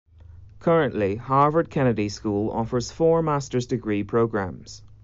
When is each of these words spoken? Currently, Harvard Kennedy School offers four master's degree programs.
Currently, 0.57 1.17
Harvard 1.17 1.69
Kennedy 1.69 2.09
School 2.09 2.49
offers 2.49 2.89
four 2.91 3.21
master's 3.21 3.67
degree 3.67 4.03
programs. 4.03 4.81